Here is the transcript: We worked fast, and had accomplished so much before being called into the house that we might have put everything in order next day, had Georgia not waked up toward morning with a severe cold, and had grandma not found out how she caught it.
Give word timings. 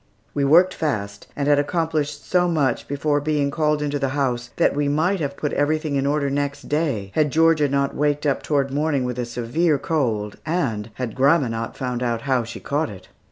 We 0.33 0.43
worked 0.43 0.73
fast, 0.73 1.27
and 1.35 1.47
had 1.47 1.59
accomplished 1.59 2.25
so 2.27 2.47
much 2.47 2.87
before 2.87 3.21
being 3.21 3.51
called 3.51 3.83
into 3.83 3.99
the 3.99 4.07
house 4.17 4.49
that 4.55 4.75
we 4.75 4.87
might 4.87 5.19
have 5.19 5.37
put 5.37 5.53
everything 5.53 5.95
in 5.95 6.07
order 6.07 6.31
next 6.31 6.67
day, 6.67 7.11
had 7.13 7.29
Georgia 7.31 7.69
not 7.69 7.93
waked 7.95 8.25
up 8.25 8.41
toward 8.41 8.71
morning 8.71 9.03
with 9.03 9.19
a 9.19 9.25
severe 9.25 9.77
cold, 9.77 10.37
and 10.43 10.89
had 10.95 11.13
grandma 11.13 11.49
not 11.49 11.77
found 11.77 12.01
out 12.01 12.23
how 12.23 12.43
she 12.43 12.59
caught 12.59 12.89
it. 12.89 13.09